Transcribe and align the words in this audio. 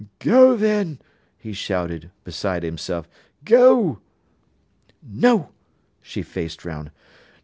_""Go, 0.17 0.55
then," 0.57 0.99
he 1.37 1.53
shouted, 1.53 2.09
beside 2.23 2.63
himself. 2.63 3.07
"Go!" 3.45 3.99
"No!" 5.03 5.51
She 6.01 6.23
faced 6.23 6.65
round. 6.65 6.89